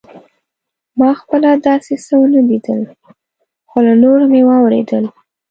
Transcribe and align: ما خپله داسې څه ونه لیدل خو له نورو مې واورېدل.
ما 0.99 1.09
خپله 1.19 1.49
داسې 1.67 1.93
څه 2.05 2.13
ونه 2.21 2.41
لیدل 2.49 2.81
خو 3.69 3.77
له 3.87 3.93
نورو 4.03 4.23
مې 4.31 4.41
واورېدل. 4.47 5.05